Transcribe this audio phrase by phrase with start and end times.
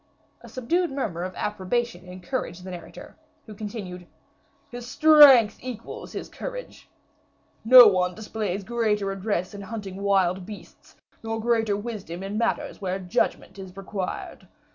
[0.41, 4.07] A subdued murmur of approbation encouraged the narrator, who continued:
[4.71, 6.89] "His strength equals his courage;
[7.63, 12.97] no one displays greater address in hunting wild beasts, nor greater wisdom in matters where
[12.97, 14.47] judgment is required.